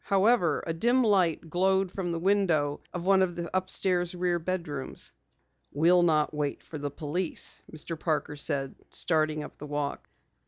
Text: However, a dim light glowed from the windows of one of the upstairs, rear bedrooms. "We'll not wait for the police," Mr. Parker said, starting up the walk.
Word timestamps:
However, 0.05 0.63
a 0.65 0.73
dim 0.73 1.03
light 1.03 1.47
glowed 1.47 1.91
from 1.91 2.11
the 2.11 2.17
windows 2.17 2.79
of 2.91 3.05
one 3.05 3.21
of 3.21 3.35
the 3.35 3.55
upstairs, 3.55 4.15
rear 4.15 4.39
bedrooms. 4.39 5.11
"We'll 5.73 6.01
not 6.01 6.33
wait 6.33 6.63
for 6.63 6.79
the 6.79 6.89
police," 6.89 7.61
Mr. 7.71 7.99
Parker 7.99 8.35
said, 8.35 8.73
starting 8.89 9.43
up 9.43 9.59
the 9.59 9.67
walk. 9.67 10.09